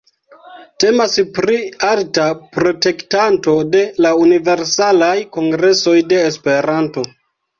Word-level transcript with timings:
Temas 0.83 1.17
pri 1.33 1.57
alta 1.87 2.23
protektanto 2.55 3.53
de 3.75 3.83
la 4.05 4.13
Universalaj 4.23 5.13
Kongresoj 5.37 5.95
de 6.15 6.25
Esperanto. 6.31 7.07